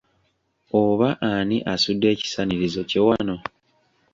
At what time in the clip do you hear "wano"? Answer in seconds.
3.07-3.35